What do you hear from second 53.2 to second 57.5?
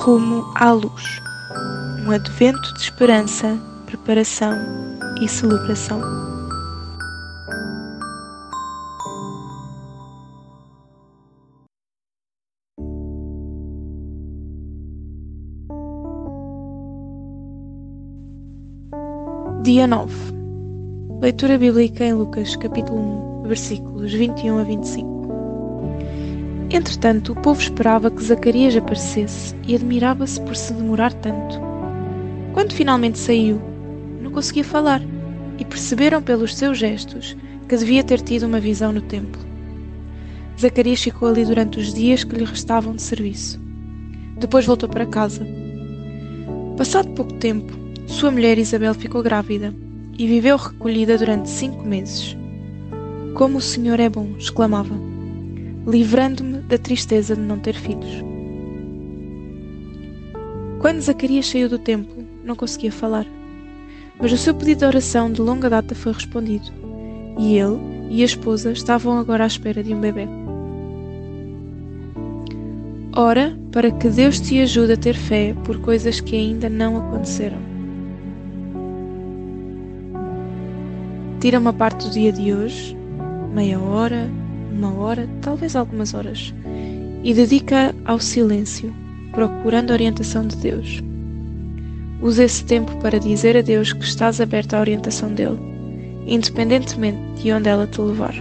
Como o Senhor é bom! exclamava, livrando-me da tristeza de